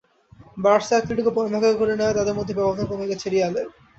Barca-Atletico 0.57 1.31
point 1.33 1.51
ভাগাভাগি 1.53 1.77
করে 1.79 1.93
নেওয়ায় 1.95 2.17
তাদের 2.17 2.35
সঙ্গে 2.37 2.57
ব্যবধান 2.59 2.85
কমে 2.89 3.09
গেছে 3.11 3.27
রিয়ালের। 3.27 3.67